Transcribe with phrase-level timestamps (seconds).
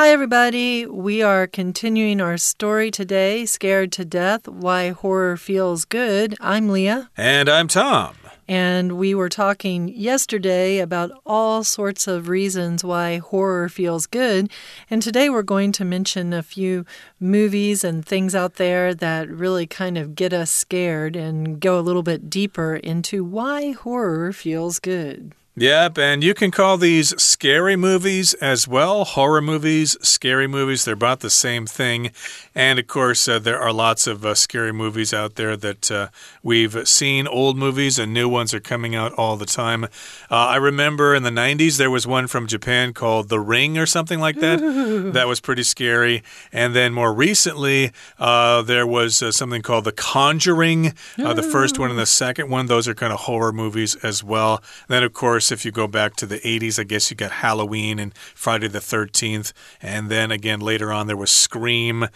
[0.00, 0.86] Hi, everybody.
[0.86, 6.36] We are continuing our story today Scared to Death Why Horror Feels Good.
[6.40, 7.10] I'm Leah.
[7.18, 8.16] And I'm Tom.
[8.48, 14.50] And we were talking yesterday about all sorts of reasons why horror feels good.
[14.88, 16.86] And today we're going to mention a few
[17.20, 21.82] movies and things out there that really kind of get us scared and go a
[21.84, 25.34] little bit deeper into why horror feels good.
[25.60, 29.04] Yep, and you can call these scary movies as well.
[29.04, 32.12] Horror movies, scary movies, they're about the same thing.
[32.54, 36.08] And of course, uh, there are lots of uh, scary movies out there that uh,
[36.42, 39.84] we've seen, old movies, and new ones are coming out all the time.
[39.84, 39.88] Uh,
[40.30, 44.18] I remember in the 90s, there was one from Japan called The Ring or something
[44.18, 44.60] like that.
[45.12, 46.22] that was pretty scary.
[46.54, 51.90] And then more recently, uh, there was uh, something called The Conjuring, the first one
[51.90, 52.64] and the second one.
[52.64, 54.62] Those are kind of horror movies as well.
[54.88, 57.30] And then, of course, if you go back to the 80s, I guess you got
[57.30, 59.52] Halloween and Friday the 13th.
[59.82, 62.08] And then again, later on, there was Scream.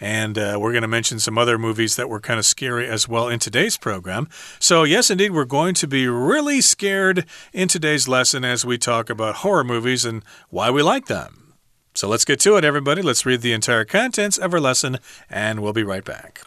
[0.00, 3.08] And uh, we're going to mention some other movies that were kind of scary as
[3.08, 4.28] well in today's program.
[4.58, 9.08] So, yes, indeed, we're going to be really scared in today's lesson as we talk
[9.08, 11.54] about horror movies and why we like them.
[11.94, 13.00] So, let's get to it, everybody.
[13.00, 14.98] Let's read the entire contents of our lesson,
[15.30, 16.42] and we'll be right back.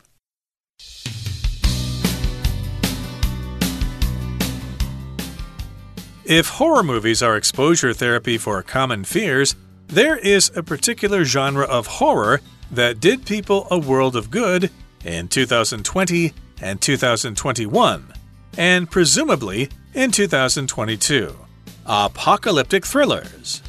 [6.25, 11.85] If horror movies are exposure therapy for common fears, there is a particular genre of
[11.85, 14.71] horror that did people a world of good
[15.03, 18.11] in 2020 and 2021,
[18.57, 21.37] and presumably in 2022
[21.85, 23.61] apocalyptic thrillers.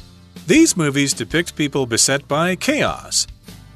[0.47, 3.27] These movies depict people beset by chaos.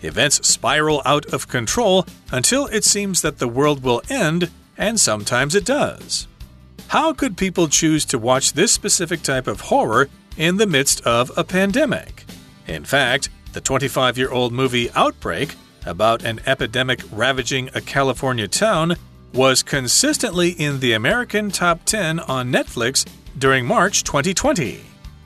[0.02, 5.54] Events spiral out of control until it seems that the world will end, and sometimes
[5.54, 6.28] it does.
[6.92, 11.32] How could people choose to watch this specific type of horror in the midst of
[11.38, 12.26] a pandemic?
[12.68, 18.98] In fact, the 25 year old movie Outbreak, about an epidemic ravaging a California town,
[19.34, 24.82] was consistently in the American top 10 on Netflix during March 2020.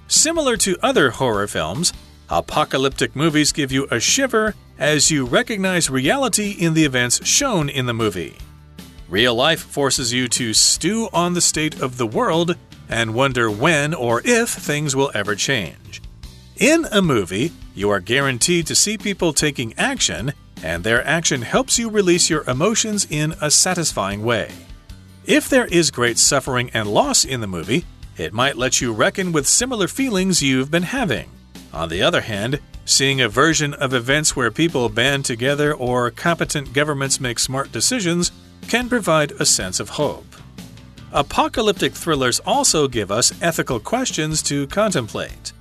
[0.08, 1.94] Similar to other horror films,
[2.30, 7.88] apocalyptic movies give you a shiver as you recognize reality in the events shown in
[7.88, 8.38] the movie.
[9.08, 12.56] Real life forces you to stew on the state of the world
[12.90, 16.02] and wonder when or if things will ever change.
[16.58, 20.34] In a movie, you are guaranteed to see people taking action,
[20.64, 24.52] and their action helps you release your emotions in a satisfying way.
[25.26, 27.86] If there is great suffering and loss in the movie,
[28.18, 31.30] it might let you reckon with similar feelings you've been having.
[31.74, 36.74] On the other hand, seeing a version of events where people band together or competent
[36.74, 38.32] governments make smart decisions
[38.68, 40.26] can provide a sense of hope.
[41.12, 45.53] Apocalyptic thrillers also give us ethical questions to contemplate.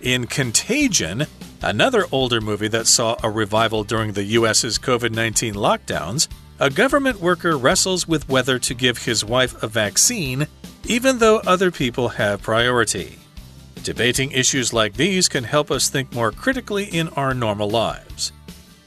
[0.00, 1.26] In Contagion,
[1.60, 6.28] another older movie that saw a revival during the US's COVID 19 lockdowns,
[6.58, 10.46] a government worker wrestles with whether to give his wife a vaccine,
[10.84, 13.18] even though other people have priority.
[13.82, 18.32] Debating issues like these can help us think more critically in our normal lives.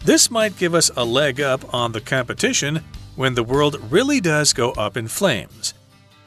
[0.06, 2.84] This might give us a leg up on the competition
[3.16, 5.74] when the world really does go up in flames.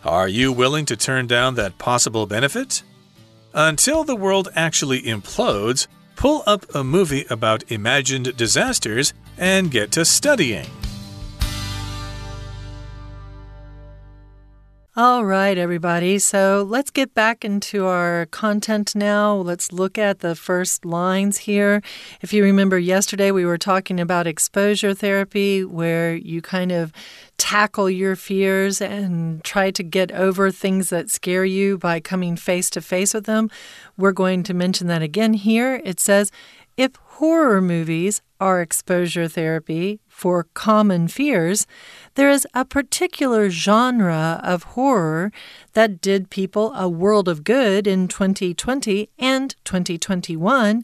[0.04, 2.82] Are you willing to turn down that possible benefit?
[3.52, 10.04] Until the world actually implodes, pull up a movie about imagined disasters and get to
[10.04, 10.66] studying.
[15.00, 16.18] All right, everybody.
[16.18, 19.32] So let's get back into our content now.
[19.32, 21.82] Let's look at the first lines here.
[22.20, 26.92] If you remember yesterday, we were talking about exposure therapy, where you kind of
[27.36, 32.68] tackle your fears and try to get over things that scare you by coming face
[32.70, 33.50] to face with them.
[33.96, 35.80] We're going to mention that again here.
[35.84, 36.32] It says,
[36.76, 41.64] if horror movies are exposure therapy for common fears,
[42.16, 45.30] there is a particular genre of horror
[45.74, 50.82] that did people a world of good in 2020 and 2021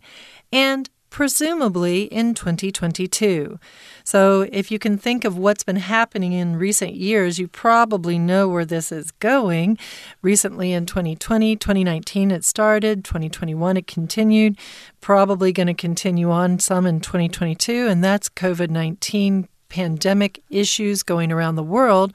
[0.52, 3.56] and presumably in 2022.
[4.02, 8.49] So, if you can think of what's been happening in recent years, you probably know
[8.49, 9.78] where this is going.
[10.22, 14.58] Recently in 2020, 2019, it started, 2021, it continued,
[15.00, 21.31] probably going to continue on some in 2022, and that's COVID 19 pandemic issues going
[21.31, 22.12] around the world.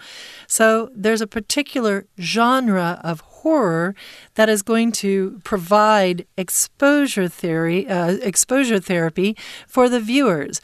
[0.47, 3.95] So there's a particular genre of horror
[4.35, 9.35] that is going to provide exposure theory, uh, exposure therapy
[9.67, 10.61] for the viewers.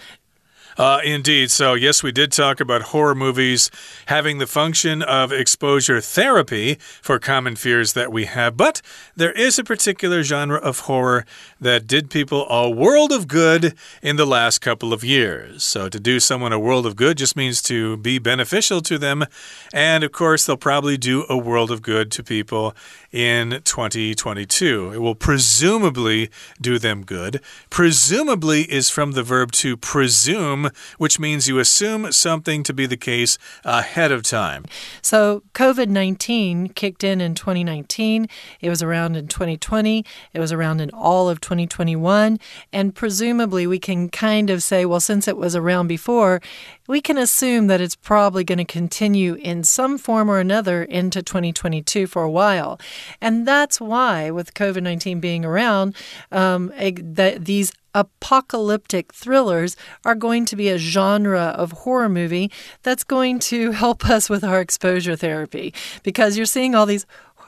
[0.78, 1.50] Uh, indeed.
[1.52, 3.72] So, yes, we did talk about horror movies
[4.08, 8.58] having the function of exposure therapy for common fears that we have.
[8.58, 8.82] But
[9.16, 11.26] there is a particular genre of horror
[11.62, 15.64] that did people a world of good in the last couple of years.
[15.64, 19.26] So, to do someone a world of good just means to be beneficial to them.
[19.74, 22.76] And, of course, they'll probably do a world of good to people
[23.16, 24.92] in 2022.
[24.94, 26.30] It will presumably
[26.60, 27.40] do them good.
[27.70, 32.98] Presumably is from the verb to presume, which means you assume something to be the
[32.98, 34.66] case ahead of time.
[35.02, 38.28] So, COVID 19 kicked in in 2019.
[38.60, 40.04] It was around in 2020.
[40.34, 42.38] It was around in all of 2021.
[42.74, 46.42] And presumably, we can kind of say, well, since it was around before,
[46.88, 51.24] we can assume that it's probably going to continue in some form or another into
[51.24, 52.78] 2022 for a while.
[53.22, 55.96] And that's why, with COVID 19 being around,
[56.32, 62.52] um, that these apocalyptic thrillers are going to be a genre of horror movie
[62.84, 65.74] that's going to help us with our exposure therapy
[66.04, 67.06] because you're seeing all these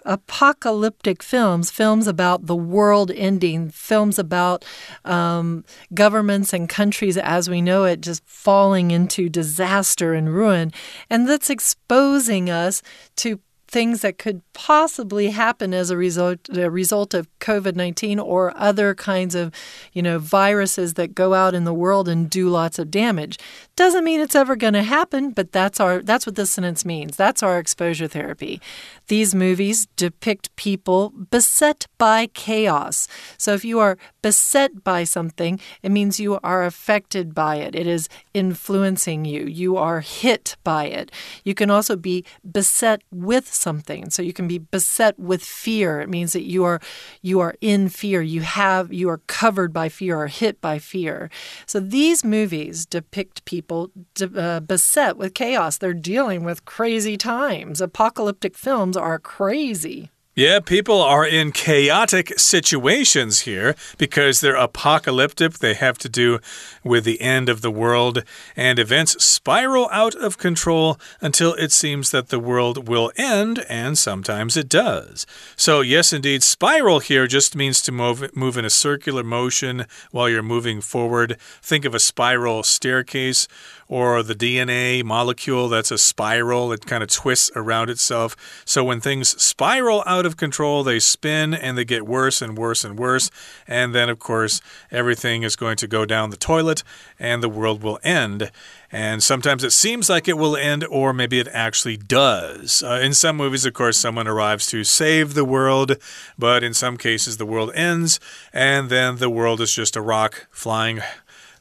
[0.08, 4.64] apocalyptic films, films about the world ending, films about
[5.06, 10.72] um, governments and countries as we know it just falling into disaster and ruin.
[11.10, 12.82] And that's exposing us
[13.18, 18.96] to things that could possibly happen as a result a result of COVID-19 or other
[18.96, 19.54] kinds of,
[19.94, 23.38] you know, viruses that go out in the world and do lots of damage.
[23.76, 27.18] Doesn't mean it's ever going to happen, but that's our that's what this sentence means.
[27.18, 28.62] That's our exposure therapy.
[29.08, 33.08] These movies depict people beset by chaos.
[33.38, 37.76] So if you are beset by something, it means you are affected by it.
[37.76, 39.46] It is influencing you.
[39.46, 41.12] You are hit by it.
[41.44, 44.10] You can also be beset with something.
[44.10, 46.02] So you can be beset with fear.
[46.02, 46.80] It means that you are
[47.22, 48.22] you are in fear.
[48.22, 51.30] You have you are covered by fear or hit by fear.
[51.66, 55.78] So these movies depict people uh, beset with chaos.
[55.78, 57.82] They're dealing with crazy times.
[57.82, 60.12] Apocalyptic films are crazy.
[60.38, 65.54] Yeah, people are in chaotic situations here because they're apocalyptic.
[65.54, 66.38] They have to do
[66.84, 68.24] with the end of the world,
[68.56, 73.98] and events spiral out of control until it seems that the world will end, and
[73.98, 75.26] sometimes it does.
[75.56, 80.30] So, yes, indeed, spiral here just means to move, move in a circular motion while
[80.30, 81.40] you're moving forward.
[81.64, 83.48] Think of a spiral staircase
[83.88, 88.36] or the DNA molecule that's a spiral, it kind of twists around itself.
[88.66, 92.84] So when things spiral out of control, they spin and they get worse and worse
[92.84, 93.32] and worse.
[93.68, 94.62] And then, of course,
[94.92, 96.84] everything is going to go down the toilet
[97.18, 98.52] and the world will end.
[98.92, 102.82] And sometimes it seems like it will end, or maybe it actually does.
[102.82, 105.98] Uh, in some movies, of course, someone arrives to save the world,
[106.38, 108.18] but in some cases, the world ends,
[108.54, 111.02] and then the world is just a rock flying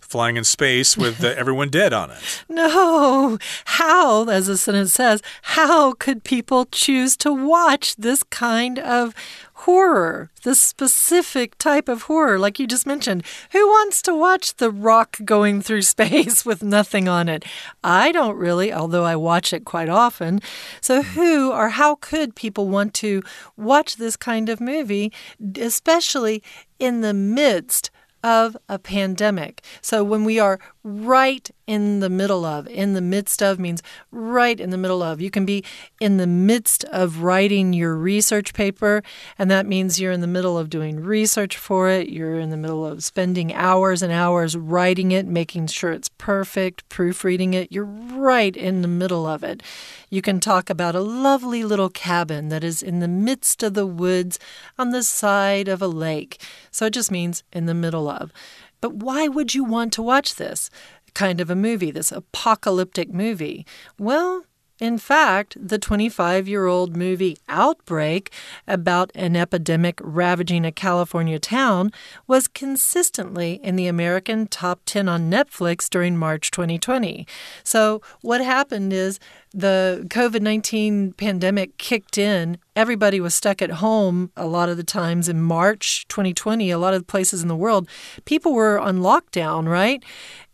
[0.07, 2.45] flying in space with uh, everyone dead on it.
[2.57, 3.39] No.
[3.65, 9.15] How, as the sentence says, how could people choose to watch this kind of
[9.61, 13.25] horror, this specific type of horror, like you just mentioned.
[13.53, 17.45] Who wants to watch the rock going through space with nothing on it?
[17.83, 20.41] I don't really, although I watch it quite often.
[20.81, 23.23] So, who or how could people want to
[23.57, 25.11] watch this kind of movie,
[25.59, 26.43] especially
[26.79, 27.91] in the midst
[28.23, 29.63] of a pandemic.
[29.81, 34.61] So when we are right in the middle of, in the midst of means right
[34.61, 35.21] in the middle of.
[35.21, 35.65] You can be
[36.01, 39.03] in the midst of writing your research paper,
[39.37, 42.09] and that means you're in the middle of doing research for it.
[42.09, 46.89] You're in the middle of spending hours and hours writing it, making sure it's perfect,
[46.89, 47.73] proofreading it.
[47.73, 49.65] You're right in the middle of it.
[50.09, 53.87] You can talk about a lovely little cabin that is in the midst of the
[53.87, 54.39] woods
[54.79, 56.41] on the side of a lake.
[56.71, 58.33] So it just means in the middle of.
[58.81, 60.71] But why would you want to watch this
[61.15, 63.67] kind of a movie, this apocalyptic movie?
[63.99, 64.45] Well,
[64.79, 68.31] in fact, the 25 year old movie Outbreak
[68.69, 71.93] about an epidemic ravaging a California town
[72.27, 77.27] was consistently in the American top 10 on Netflix during March 2020.
[77.65, 79.19] So, what happened is
[79.57, 84.85] the COVID 19 pandemic kicked in, everybody was stuck at home a lot of the
[84.85, 86.71] times in March 2020.
[86.71, 87.89] A lot of places in the world,
[88.27, 90.05] people were on lockdown, right?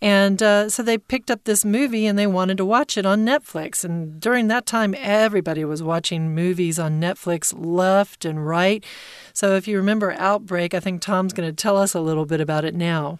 [0.00, 3.26] And uh, so they picked up this movie and they wanted to watch it on
[3.26, 3.84] Netflix.
[3.84, 8.84] And during that time, everybody was watching movies on Netflix left and right.
[9.32, 12.40] So if you remember Outbreak, I think Tom's going to tell us a little bit
[12.40, 13.18] about it now.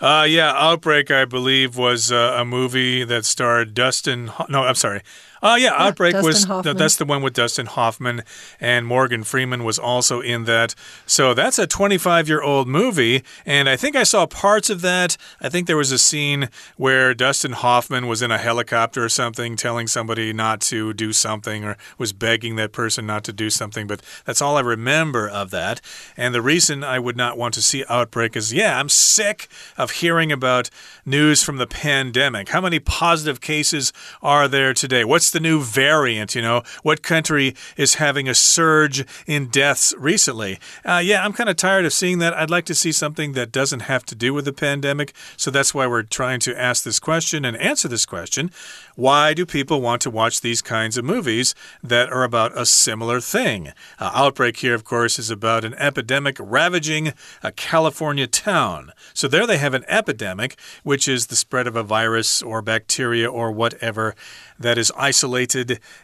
[0.00, 4.30] Uh, yeah, Outbreak, I believe, was uh, a movie that starred Dustin.
[4.48, 5.02] No, I'm sorry.
[5.42, 6.76] Uh, yeah, Outbreak Dustin was Hoffman.
[6.76, 8.22] that's the one with Dustin Hoffman
[8.60, 10.74] and Morgan Freeman was also in that.
[11.06, 15.16] So that's a 25 year old movie, and I think I saw parts of that.
[15.40, 19.56] I think there was a scene where Dustin Hoffman was in a helicopter or something,
[19.56, 23.86] telling somebody not to do something, or was begging that person not to do something.
[23.86, 25.80] But that's all I remember of that.
[26.16, 29.90] And the reason I would not want to see Outbreak is, yeah, I'm sick of
[29.92, 30.70] hearing about
[31.04, 32.48] news from the pandemic.
[32.48, 33.92] How many positive cases
[34.22, 35.04] are there today?
[35.04, 36.34] What's the new variant?
[36.34, 40.58] You know, what country is having a surge in deaths recently?
[40.84, 42.34] Uh, yeah, I'm kind of tired of seeing that.
[42.34, 45.14] I'd like to see something that doesn't have to do with the pandemic.
[45.36, 48.50] So that's why we're trying to ask this question and answer this question.
[48.94, 53.20] Why do people want to watch these kinds of movies that are about a similar
[53.20, 53.68] thing?
[53.98, 58.92] Uh, Outbreak here, of course, is about an epidemic ravaging a California town.
[59.14, 63.30] So there they have an epidemic, which is the spread of a virus or bacteria
[63.30, 64.14] or whatever
[64.58, 65.17] that is isolated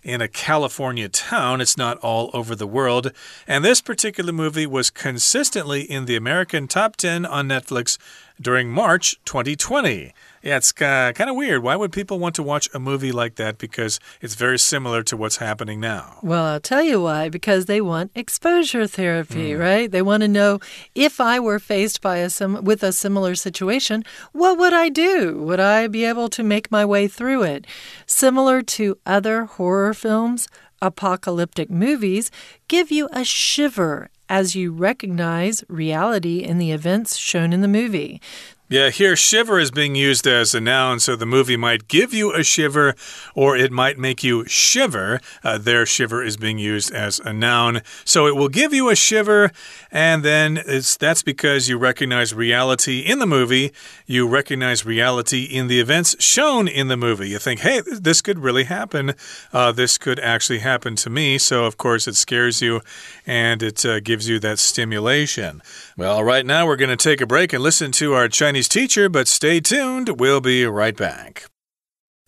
[0.02, 1.60] in a California town.
[1.60, 3.12] It's not all over the world.
[3.46, 7.98] And this particular movie was consistently in the American top 10 on Netflix
[8.40, 10.12] during March 2020.
[10.42, 11.62] Yeah, it's kind of weird.
[11.62, 13.56] Why would people want to watch a movie like that?
[13.56, 16.18] Because it's very similar to what's happening now.
[16.22, 17.30] Well, I'll tell you why.
[17.30, 19.58] Because they want exposure therapy, mm.
[19.58, 19.90] right?
[19.90, 20.60] They want to know
[20.94, 25.38] if I were faced by a sim with a similar situation, what would I do?
[25.42, 27.66] Would I be able to make my way through it?
[28.04, 30.46] Similar to other horror films,
[30.82, 32.30] apocalyptic movies
[32.68, 38.20] give you a shiver as you recognize reality in the events shown in the movie.
[38.66, 42.32] Yeah, here shiver is being used as a noun, so the movie might give you
[42.32, 42.94] a shiver
[43.34, 45.20] or it might make you shiver.
[45.42, 47.82] Uh, there, shiver is being used as a noun.
[48.06, 49.52] So it will give you a shiver,
[49.92, 53.70] and then it's, that's because you recognize reality in the movie.
[54.06, 57.28] You recognize reality in the events shown in the movie.
[57.28, 59.12] You think, hey, this could really happen.
[59.52, 61.36] Uh, this could actually happen to me.
[61.36, 62.80] So, of course, it scares you
[63.26, 65.60] and it uh, gives you that stimulation.
[65.98, 68.68] Well, right now we're going to take a break and listen to our Chinese Chinese
[68.68, 70.16] teacher, but stay tuned.
[70.16, 71.46] We'll be right back.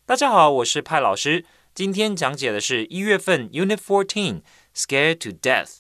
[0.05, 1.45] 大家好，我是派老师。
[1.73, 4.43] 今天讲解的是一月份 Unit Fourteen
[4.75, 5.77] Scared to Death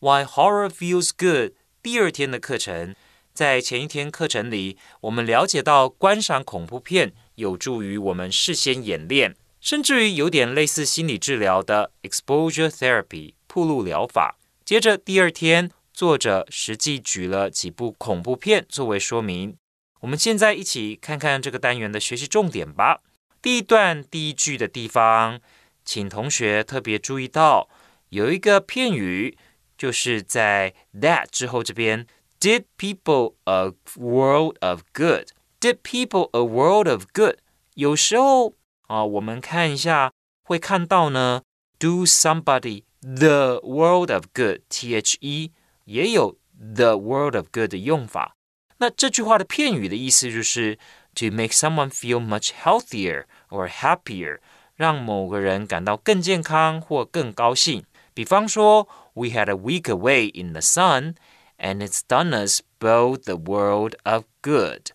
[0.00, 2.96] Why Horror Feels Good 第二天的课程。
[3.32, 14.38] 在前一天课程里，我们了解到观赏恐怖片有助于我们事先演练，甚至于有点类似心理治疗的 exposure therapy 暴露疗法。
[14.64, 19.56] 接着第二天，作者实际举了几部恐怖片作为说明。
[20.04, 23.00] 我们现在一起看看这个单元的学习重点吧。
[23.40, 25.40] 第一段第一句的地方，
[25.82, 27.70] 请同学特别注意到
[28.10, 29.38] 有一个片语，
[29.78, 32.06] 就是在 that 之后这边
[32.38, 37.38] ，did people a world of good？did people a world of good？
[37.72, 38.52] 有时候
[38.88, 41.40] 啊，我们看一下会看到呢
[41.78, 45.52] ，do somebody the world of good？T H E
[45.86, 48.36] 也有 the world of good 的用法。
[48.77, 50.77] 那这句话的片语的意思就是
[51.15, 54.39] to make someone feel much healthier or happier，
[54.75, 57.83] 让某个人感到更健康或更高兴。
[58.13, 61.15] 比方说，We had a week away in the sun,
[61.57, 64.91] and it's done us both the world of good.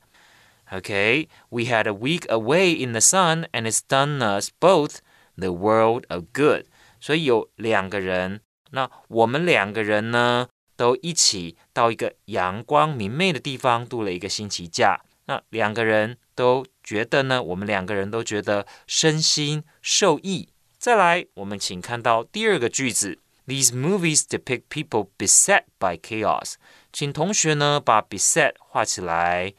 [0.73, 5.01] Okay, we had a week away in the sun, and it's done us both
[5.37, 6.65] the world of good.
[7.01, 10.49] 所以有两个人，那我们两个人呢？
[10.80, 15.02] 都一起到一个阳光明媚的地方度了一个星期假。
[15.26, 20.48] 那两个人都觉得呢，我们两个人都觉得身心受益。
[20.78, 26.54] 再来，我们请看到第二个句子：These movies depict people beset by chaos。
[26.94, 29.56] 请同学呢把 beset 画起来。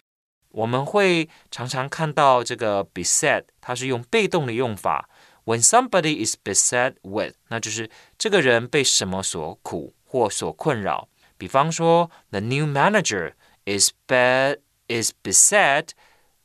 [0.52, 5.10] 我们会常常看到这个 beset，它是用被动的用法。
[5.44, 11.09] When somebody is beset with，那就是这个人被什么所苦或所困扰。
[11.39, 13.33] 比方说，the new manager
[13.65, 15.89] is bad is beset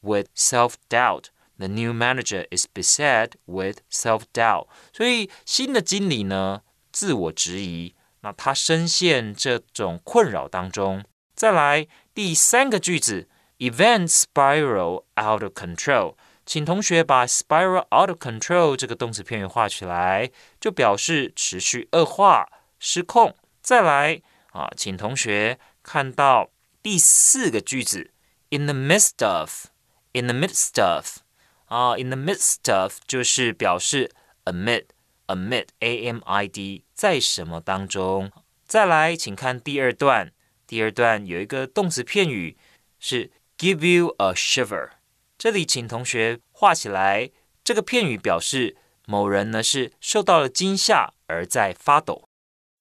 [0.00, 1.26] with self doubt.
[1.58, 4.66] The new manager is beset with self doubt.
[4.92, 11.04] 所以新的经理呢，自我质疑，那他深陷这种困扰当中。
[11.34, 13.28] 再来第三个句子，
[13.58, 16.14] events spiral out of control。
[16.46, 23.36] 请同学把 spiral out of control 这个动词片语画起来，就表示持续恶化、失控。
[23.62, 24.22] 再来。
[24.55, 26.49] 啊，请同学看到
[26.81, 28.11] 第四个句子
[28.51, 31.17] ，in the midst of，in the midst of，
[31.65, 34.09] 啊，in the midst of 就是表示
[34.45, 38.31] amid，amid，a m i d，在什么当中？
[38.65, 40.31] 再来，请看第二段，
[40.65, 42.57] 第二段有一个动词片语
[42.97, 44.91] 是 give you a shiver，
[45.37, 47.29] 这里请同学画起来，
[47.61, 52.24] 这个片语表示某人呢是受到了惊吓而在发抖。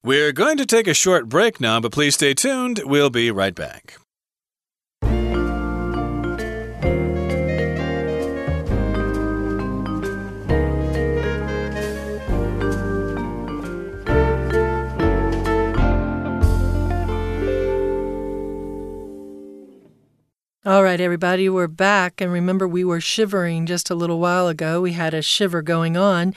[0.04, 2.82] We're going to take a short break now, but please stay tuned.
[2.84, 3.96] We'll be right back.
[20.66, 22.20] All right, everybody, we're back.
[22.20, 24.82] And remember, we were shivering just a little while ago.
[24.82, 26.34] We had a shiver going on.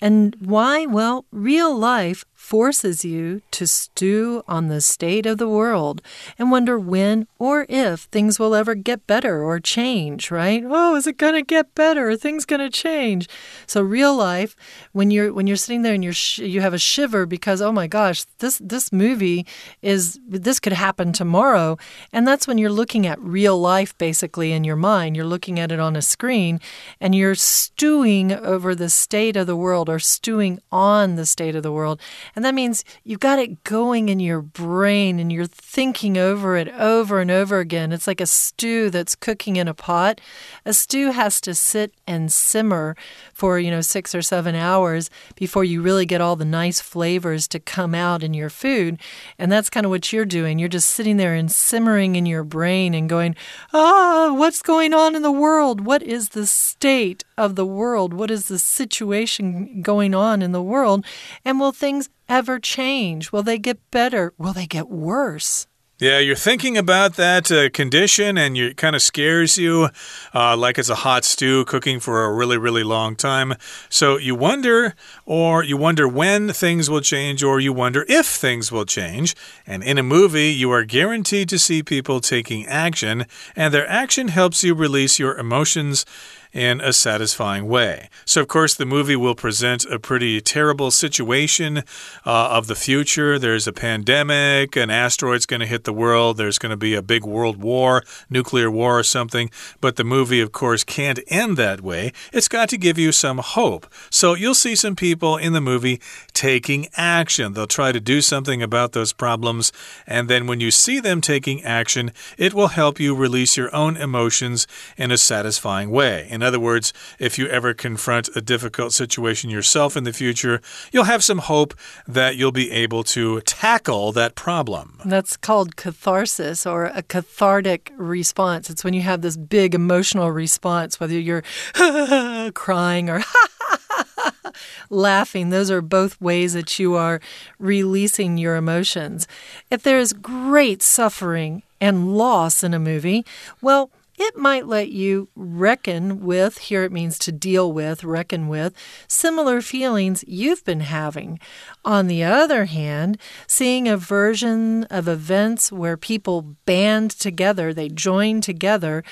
[0.00, 0.86] And why?
[0.86, 6.00] Well, real life forces you to stew on the state of the world
[6.38, 10.64] and wonder when or if things will ever get better or change, right?
[10.66, 12.08] Oh, is it going to get better?
[12.08, 13.28] Are things going to change?
[13.66, 14.56] So real life,
[14.92, 16.14] when you're when you're sitting there and you're
[16.44, 19.46] you have a shiver because oh my gosh, this this movie
[19.82, 21.76] is this could happen tomorrow,
[22.10, 25.14] and that's when you're looking at real life basically in your mind.
[25.14, 26.58] You're looking at it on a screen
[27.00, 31.62] and you're stewing over the state of the world or stewing on the state of
[31.62, 32.00] the world.
[32.34, 36.68] And that means you've got it going in your brain and you're thinking over it
[36.68, 37.92] over and over again.
[37.92, 40.20] It's like a stew that's cooking in a pot.
[40.64, 42.96] A stew has to sit and simmer
[43.34, 47.48] for, you know, six or seven hours before you really get all the nice flavors
[47.48, 49.00] to come out in your food.
[49.38, 50.58] And that's kind of what you're doing.
[50.58, 53.36] You're just sitting there and simmering in your brain and going,
[53.72, 55.80] ah, what's going on in the world?
[55.80, 58.12] What is the state of the world?
[58.12, 61.04] What is the situation going on in the world?
[61.44, 63.32] And will things ever change?
[63.32, 64.32] Will they get better?
[64.38, 65.66] Will they get worse?
[66.00, 69.90] Yeah, you're thinking about that uh, condition and it kind of scares you
[70.34, 73.52] uh, like it's a hot stew cooking for a really, really long time.
[73.90, 74.94] So you wonder,
[75.26, 79.36] or you wonder when things will change, or you wonder if things will change.
[79.66, 84.28] And in a movie, you are guaranteed to see people taking action, and their action
[84.28, 86.06] helps you release your emotions
[86.52, 88.08] in a satisfying way.
[88.24, 91.82] So, of course, the movie will present a pretty terrible situation uh,
[92.24, 93.38] of the future.
[93.38, 97.02] There's a pandemic, an asteroid's going to hit the world, there's going to be a
[97.02, 99.50] big world war, nuclear war or something.
[99.80, 102.12] But the movie, of course, can't end that way.
[102.32, 103.86] It's got to give you some hope.
[104.10, 106.00] So, you'll see some people in the movie
[106.32, 107.52] taking action.
[107.52, 109.72] They'll try to do something about those problems.
[110.06, 113.96] And then when you see them taking action, it will help you release your own
[113.96, 114.66] emotions
[114.96, 116.26] in a satisfying way.
[116.30, 120.60] In other words, if you ever confront a difficult situation yourself in the future,
[120.92, 121.74] you'll have some hope
[122.06, 125.00] that you'll be able to tackle that problem.
[125.04, 128.70] That's called catharsis or a cathartic response.
[128.70, 131.42] It's when you have this big emotional response, whether you're
[132.54, 133.22] crying or
[134.90, 135.50] laughing.
[135.50, 137.20] Those are both ways that you are
[137.58, 139.26] releasing your emotions.
[139.70, 143.24] If there is great suffering and loss in a movie,
[143.62, 148.74] well, it might let you reckon with, here it means to deal with, reckon with,
[149.08, 151.40] similar feelings you've been having.
[151.84, 158.40] On the other hand, seeing a version of events where people band together, they join
[158.40, 159.02] together,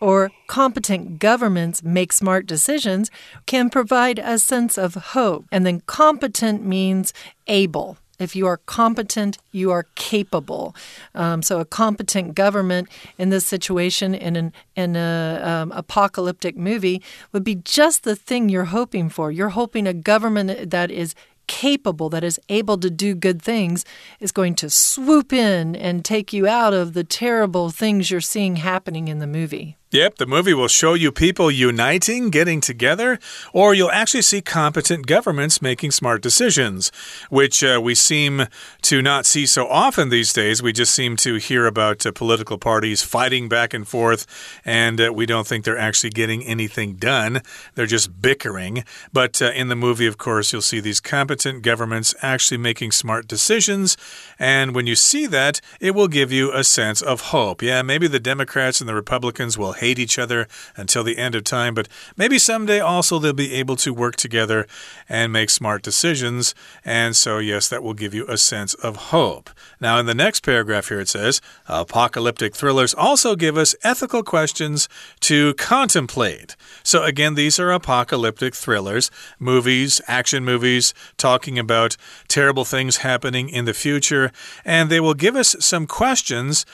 [0.00, 3.10] or competent governments make smart decisions
[3.46, 5.44] can provide a sense of hope.
[5.52, 7.12] And then competent means
[7.46, 7.98] able.
[8.18, 10.74] If you are competent, you are capable.
[11.14, 17.02] Um, so, a competent government in this situation, in an in a um, apocalyptic movie,
[17.32, 19.32] would be just the thing you're hoping for.
[19.32, 21.14] You're hoping a government that is
[21.46, 23.84] capable, that is able to do good things,
[24.20, 28.56] is going to swoop in and take you out of the terrible things you're seeing
[28.56, 29.76] happening in the movie.
[29.94, 33.16] Yep, the movie will show you people uniting, getting together,
[33.52, 36.90] or you'll actually see competent governments making smart decisions,
[37.30, 38.48] which uh, we seem
[38.82, 40.60] to not see so often these days.
[40.60, 44.26] We just seem to hear about uh, political parties fighting back and forth,
[44.64, 47.40] and uh, we don't think they're actually getting anything done.
[47.76, 48.82] They're just bickering.
[49.12, 53.28] But uh, in the movie, of course, you'll see these competent governments actually making smart
[53.28, 53.96] decisions,
[54.40, 57.62] and when you see that, it will give you a sense of hope.
[57.62, 61.44] Yeah, maybe the Democrats and the Republicans will hate each other until the end of
[61.44, 64.66] time, but maybe someday also they'll be able to work together
[65.08, 66.54] and make smart decisions.
[66.84, 69.50] And so, yes, that will give you a sense of hope.
[69.80, 74.88] Now, in the next paragraph here, it says apocalyptic thrillers also give us ethical questions
[75.20, 76.56] to contemplate.
[76.82, 81.96] So, again, these are apocalyptic thrillers, movies, action movies, talking about
[82.28, 84.32] terrible things happening in the future,
[84.64, 86.64] and they will give us some questions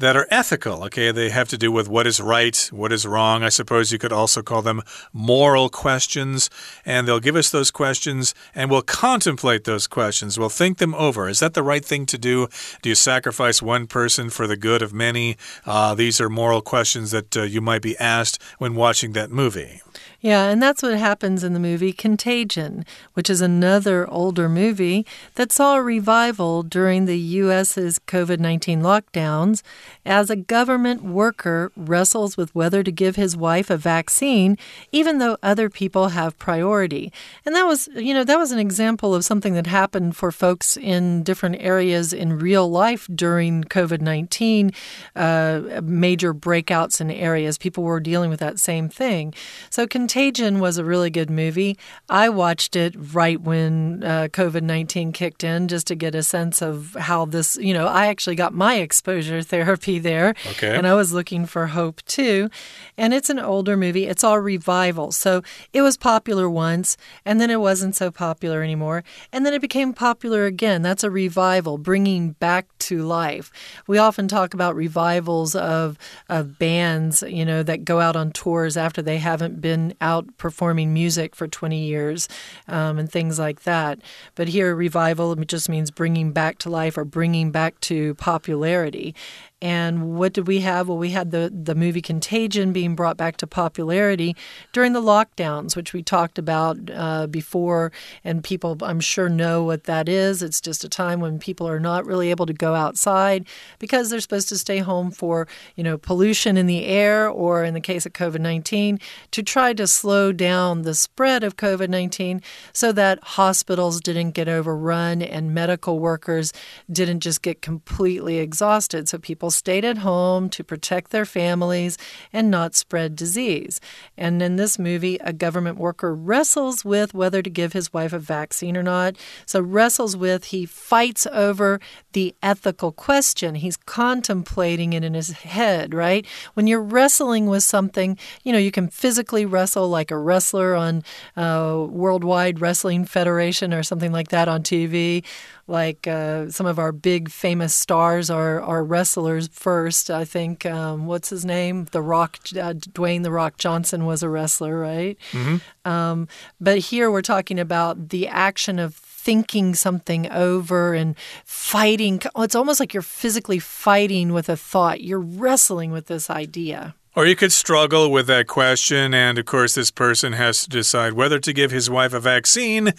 [0.00, 0.82] that are ethical.
[0.84, 3.42] Okay, they have to do with what is right, what is wrong.
[3.42, 4.82] I suppose you could also call them
[5.12, 6.48] moral questions.
[6.86, 10.38] And they'll give us those questions and we'll contemplate those questions.
[10.38, 11.28] We'll think them over.
[11.28, 12.48] Is that the right thing to do?
[12.80, 15.36] Do you sacrifice one person for the good of many?
[15.66, 19.82] Uh, these are moral questions that uh, you might be asked when watching that movie.
[20.20, 22.84] Yeah, and that's what happens in the movie Contagion,
[23.14, 29.62] which is another older movie that saw a revival during the U.S.'s COVID 19 lockdowns
[30.04, 34.58] as a government worker wrestles with whether to give his wife a vaccine,
[34.92, 37.12] even though other people have priority.
[37.46, 40.76] And that was, you know, that was an example of something that happened for folks
[40.76, 44.72] in different areas in real life during COVID 19,
[45.16, 47.56] uh, major breakouts in areas.
[47.58, 49.34] People were dealing with that same thing.
[49.70, 51.76] So, Contagion was a really good movie.
[52.08, 56.62] I watched it right when uh, COVID 19 kicked in just to get a sense
[56.62, 60.34] of how this, you know, I actually got my exposure therapy there.
[60.46, 60.74] Okay.
[60.74, 62.48] And I was looking for hope too.
[62.96, 65.12] And it's an older movie, it's all revival.
[65.12, 69.02] So it was popular once, and then it wasn't so popular anymore.
[69.32, 70.82] And then it became popular again.
[70.82, 73.50] That's a revival, bringing back to life.
[73.86, 75.98] We often talk about revivals of,
[76.28, 80.92] of bands, you know, that go out on tours after they haven't been out performing
[80.92, 82.28] music for 20 years
[82.68, 83.98] um, and things like that.
[84.34, 89.14] But here, revival just means bringing back to life or bringing back to popularity.
[89.62, 90.88] And what did we have?
[90.88, 94.34] Well, we had the, the movie Contagion being brought back to popularity
[94.72, 97.92] during the lockdowns, which we talked about uh, before.
[98.24, 100.42] And people, I'm sure, know what that is.
[100.42, 103.46] It's just a time when people are not really able to go outside
[103.78, 105.46] because they're supposed to stay home for,
[105.76, 108.98] you know, pollution in the air or, in the case of COVID 19,
[109.30, 112.40] to try to slow down the spread of COVID 19
[112.72, 116.52] so that hospitals didn't get overrun and medical workers
[116.90, 119.08] didn't just get completely exhausted.
[119.08, 121.98] So people people stayed at home to protect their families
[122.32, 123.80] and not spread disease.
[124.16, 128.18] And in this movie, a government worker wrestles with whether to give his wife a
[128.20, 129.16] vaccine or not.
[129.46, 131.80] So, wrestles with, he fights over
[132.12, 133.56] the ethical question.
[133.56, 136.24] He's contemplating it in his head, right?
[136.54, 141.02] When you're wrestling with something, you know, you can physically wrestle like a wrestler on
[141.36, 145.24] uh, Worldwide Wrestling Federation or something like that on TV
[145.70, 150.10] like uh, some of our big famous stars are, are wrestlers first.
[150.10, 151.86] I think, um, what's his name?
[151.92, 155.18] The Rock, uh, Dwayne The Rock Johnson was a wrestler, right?
[155.32, 155.90] Mm-hmm.
[155.90, 156.28] Um,
[156.60, 162.20] but here we're talking about the action of thinking something over and fighting.
[162.38, 166.94] It's almost like you're physically fighting with a thought, you're wrestling with this idea.
[167.16, 171.14] Or you could struggle with that question, and of course, this person has to decide
[171.14, 172.92] whether to give his wife a vaccine,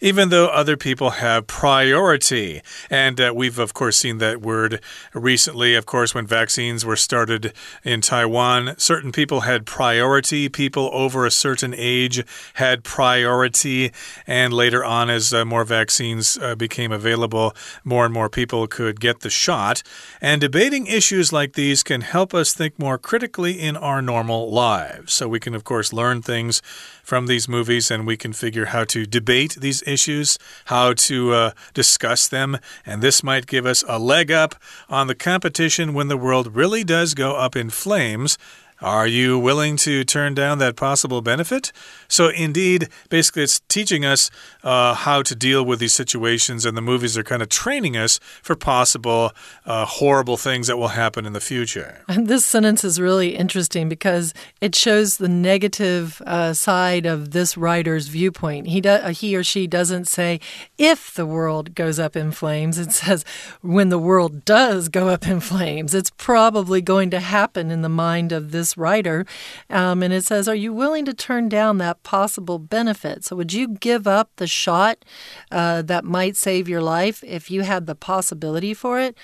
[0.00, 2.62] even though other people have priority.
[2.88, 4.80] And uh, we've, of course, seen that word
[5.12, 5.74] recently.
[5.74, 7.52] Of course, when vaccines were started
[7.82, 10.48] in Taiwan, certain people had priority.
[10.48, 12.24] People over a certain age
[12.54, 13.90] had priority.
[14.28, 17.52] And later on, as uh, more vaccines uh, became available,
[17.82, 19.82] more and more people could get the shot.
[20.20, 25.12] And debating issues like these can help us think more critically in our normal lives.
[25.12, 26.62] So we can, of course, learn things
[27.02, 31.50] from these movies and we can figure how to debate these issues, how to uh,
[31.74, 32.58] discuss them.
[32.84, 34.54] And this might give us a leg up
[34.88, 38.38] on the competition when the world really does go up in flames.
[38.80, 41.72] Are you willing to turn down that possible benefit?
[42.08, 44.30] So, indeed, basically, it's teaching us
[44.62, 48.20] uh, how to deal with these situations, and the movies are kind of training us
[48.42, 49.32] for possible
[49.64, 52.04] uh, horrible things that will happen in the future.
[52.08, 57.56] And this sentence is really interesting because it shows the negative uh, side of this
[57.56, 58.68] writer's viewpoint.
[58.68, 60.40] He, uh, he or she doesn't say,
[60.78, 63.24] if the world goes up in flames, it says,
[63.62, 65.94] when the world does go up in flames.
[65.94, 69.24] It's probably going to happen in the mind of this this writer.
[69.70, 73.24] Um, and it says, Are you willing to turn down that possible benefit?
[73.24, 75.04] So, would you give up the shot
[75.50, 79.16] uh, that might save your life if you had the possibility for it?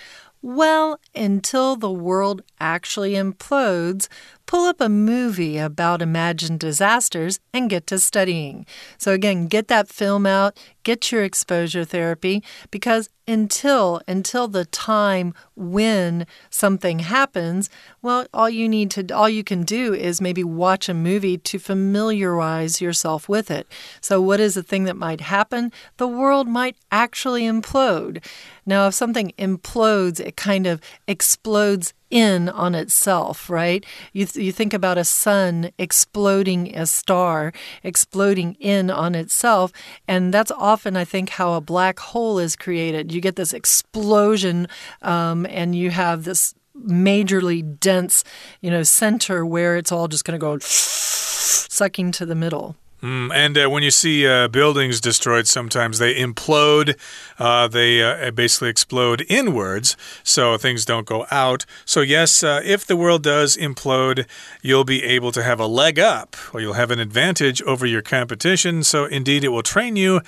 [0.45, 4.09] Well, until the world actually implodes,
[4.53, 8.67] pull up a movie about imagined disasters and get to studying.
[8.99, 15.33] So, again, get that film out, get your exposure therapy, because until until the time
[15.55, 17.71] when something happens
[18.03, 21.57] well all you need to all you can do is maybe watch a movie to
[21.57, 23.65] familiarize yourself with it.
[24.01, 25.71] So what is the thing that might happen?
[25.99, 28.25] The world might actually implode.
[28.67, 33.85] Now if something implodes it kind of explodes in on itself, right?
[34.13, 39.73] You, th you think about a sun exploding a star, exploding in on itself,
[40.07, 43.13] and that's often, I think, how a black hole is created.
[43.13, 44.69] You get this explosion,
[45.01, 48.25] um, and you have this majorly dense,
[48.61, 52.77] you know, center where it's all just going to go sucking to the middle.
[53.03, 56.97] Mm, and uh, when you see uh, buildings destroyed, sometimes they implode.
[57.37, 61.67] Uh, they uh, basically explode inwards, so things don't go out.
[61.85, 64.27] So, yes, uh, if the world does implode,
[64.63, 68.03] you'll be able to have a leg up, or you'll have an advantage over your
[68.03, 68.85] competition.
[68.85, 70.21] So, indeed, it will train you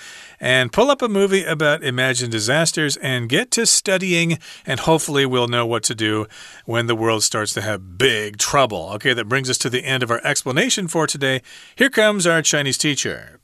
[0.44, 5.48] and pull up a movie about imagined disasters and get to studying, and hopefully, we'll
[5.48, 6.28] know what to do
[6.66, 8.92] when the world starts to have big trouble.
[8.94, 11.42] Okay, that brings us to the end of our explanation for today.
[11.76, 12.60] Here comes our Chinese.
[12.60, 13.40] Chinese teacher.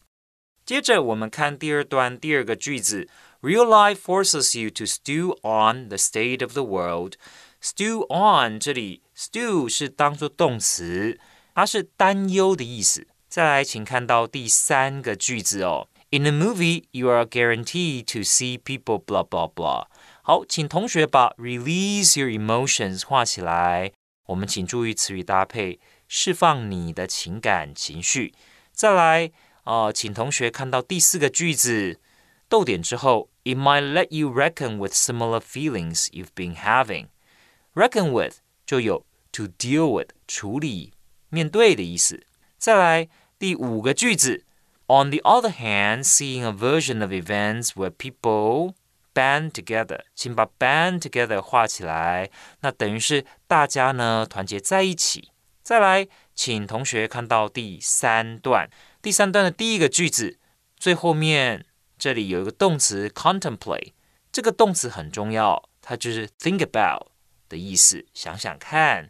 [0.66, 3.08] 接着我们看第二段第二个句子，
[3.42, 7.14] Real life forces you to stew on the state of the world.
[7.62, 11.18] Stew on 这里 stew 是当做动词，
[11.54, 13.08] 它是担忧的意思。
[13.30, 15.88] 再来，请看到第三个句子哦。
[16.12, 19.88] In a movie, you are guaranteed to see people blah blah blah.
[20.22, 23.92] 好，请同学把 release your emotions 画起来。
[24.28, 28.34] 我们请注意词语搭配，释放你的情感情绪。
[28.72, 29.32] 再来，
[29.66, 32.00] 呃，请同学看到第四个句子，
[32.48, 40.10] 逗点之后，It might let you reckon with similar feelings you've been having。Reckon with 就有 to deal with
[40.28, 40.94] 处理、
[41.30, 42.26] 面对的意思。
[42.58, 43.08] 再来
[43.38, 44.46] 第五个句子
[44.90, 48.74] ，On the other hand, seeing a version of events where people
[49.14, 52.30] band together，请把 band together 画起来，
[52.62, 55.32] 那等于是大家呢团结在一起。
[55.64, 58.70] 再来，请同学看到第三段。
[59.02, 60.38] 第三段的第一个句子
[60.78, 61.66] 最后面
[61.98, 63.94] 这里有一个动词 contemplate，
[64.32, 67.08] 这个动词很重要，它就是 think about
[67.50, 69.10] 的意思，想想看。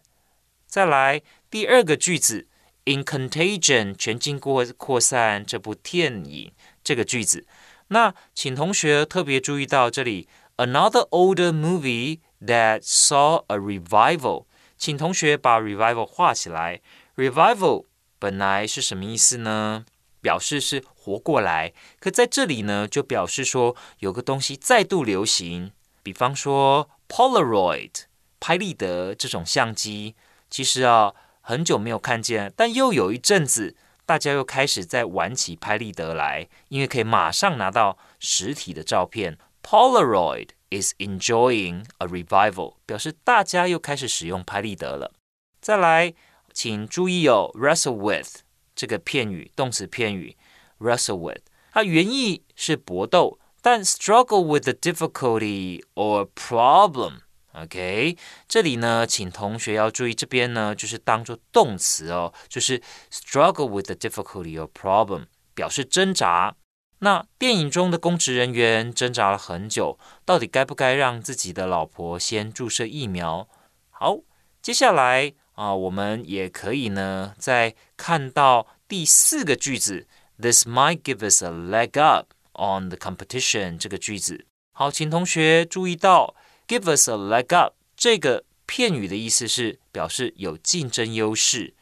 [0.65, 2.47] 再来第二个句子
[2.84, 7.46] ，in contagion 全境过扩散这部电影这个句子，
[7.88, 14.46] 那请同学特别注意到这里 another older movie that saw a revival。
[14.76, 16.80] 请同学把 revival 画起来。
[17.16, 17.84] revival
[18.18, 19.84] 本来是什么意思呢？
[20.22, 21.72] 表示是活过来。
[21.98, 25.72] 可在这里呢，就表示说有个东西再度流行。
[26.02, 27.90] 比方说 Polaroid
[28.38, 30.14] 拍立得这种相机，
[30.48, 33.76] 其实啊很久没有看见，但又有一阵子
[34.06, 39.38] 大家又开始在玩起拍立得来，因为可以马上拿到实体的照片。
[39.62, 40.50] Polaroid。
[40.70, 45.12] is enjoying a revival，表示大家又开始使用拍立得了。
[45.60, 46.14] 再来，
[46.52, 48.42] 请注意哦，wrestle with
[48.76, 50.36] 这个片语，动词片语
[50.78, 57.22] wrestle with，它原意是搏斗，但 struggle with the difficulty or problem。
[57.52, 66.54] OK，这里呢，请同学要注意，这边呢就是当做动词哦，就是 struggle with the difficulty or problem，表示挣扎。
[67.00, 73.48] 那电影中的公职人员挣扎了很久，到底该不该让自己的老婆先注射疫苗？
[73.88, 74.18] 好，
[74.62, 80.06] 接下来啊，我们也可以呢，再看到第四个句子
[80.38, 84.46] ，This might give us a leg up on the competition 这个句子。
[84.72, 86.34] 好，请同学注意到
[86.70, 91.74] ，give us a leg up 这个片语的意思是表示有竞争优势，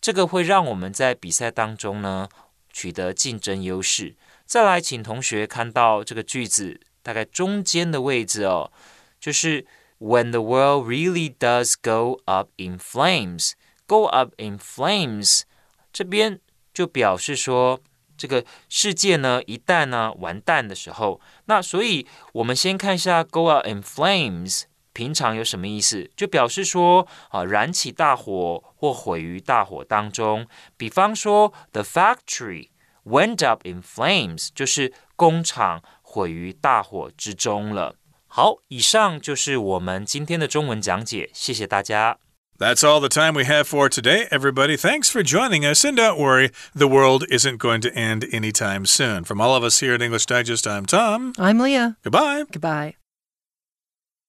[0.00, 2.28] 这个会让我们在比赛当中呢
[2.72, 4.14] 取得竞争优势。
[4.46, 8.70] 再来，请同学看到这个句子大概中间的位置哦，
[9.18, 9.66] 就是
[9.98, 13.52] When the world really does go up in flames,
[13.88, 15.40] go up in flames，
[15.92, 16.38] 这边
[16.72, 17.80] 就表示说
[18.16, 26.10] 这个世界呢一旦呢完蛋的时候，那所以我们先看一下 go out in flames，平常有什么意思？
[26.16, 32.70] 就表示说啊燃起大火或毁于大火当中，比方说 the factory。
[33.08, 37.94] Went up in flames，就是工厂毁于大火之中了。
[38.26, 42.18] 好，以上就是我们今天的中文讲解，谢谢大家。
[42.58, 44.76] That's all the time we have for today, everybody.
[44.76, 49.24] Thanks for joining us, and don't worry, the world isn't going to end anytime soon.
[49.24, 51.32] From all of us here at English Digest, I'm Tom.
[51.38, 51.96] I'm Leah.
[52.02, 52.44] Goodbye.
[52.50, 52.94] Goodbye.